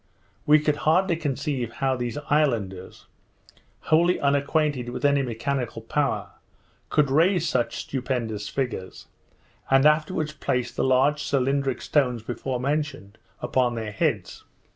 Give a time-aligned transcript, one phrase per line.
[0.47, 3.05] We could hardly conceive how these islanders,
[3.81, 6.31] wholly unacquainted with any mechanical power,
[6.89, 9.05] could raise such stupendous figures,
[9.69, 14.43] and afterwards place the large cylindric stones before mentioned upon their heads.